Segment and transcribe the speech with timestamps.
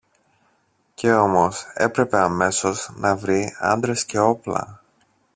[0.93, 4.81] Και όμως έπρεπε αμέσως να βρει άντρες και όπλα!